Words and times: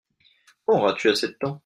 Quand 0.65 0.77
auras-tu 0.77 1.09
assez 1.11 1.27
de 1.27 1.33
temps? 1.33 1.59